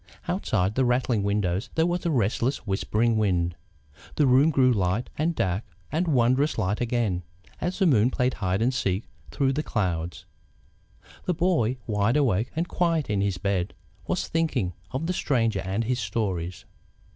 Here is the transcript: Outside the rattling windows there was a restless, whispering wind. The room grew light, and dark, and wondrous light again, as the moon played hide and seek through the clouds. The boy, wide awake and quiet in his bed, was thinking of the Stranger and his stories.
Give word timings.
Outside 0.27 0.73
the 0.73 0.83
rattling 0.83 1.21
windows 1.21 1.69
there 1.75 1.85
was 1.85 2.07
a 2.07 2.09
restless, 2.09 2.65
whispering 2.65 3.17
wind. 3.17 3.55
The 4.15 4.25
room 4.25 4.49
grew 4.49 4.73
light, 4.73 5.11
and 5.15 5.35
dark, 5.35 5.63
and 5.91 6.07
wondrous 6.07 6.57
light 6.57 6.81
again, 6.81 7.21
as 7.59 7.77
the 7.77 7.85
moon 7.85 8.09
played 8.09 8.33
hide 8.33 8.63
and 8.63 8.73
seek 8.73 9.03
through 9.29 9.53
the 9.53 9.61
clouds. 9.61 10.25
The 11.25 11.35
boy, 11.35 11.77
wide 11.85 12.17
awake 12.17 12.49
and 12.55 12.67
quiet 12.67 13.11
in 13.11 13.21
his 13.21 13.37
bed, 13.37 13.75
was 14.07 14.27
thinking 14.27 14.73
of 14.89 15.05
the 15.05 15.13
Stranger 15.13 15.59
and 15.59 15.83
his 15.83 15.99
stories. 15.99 16.65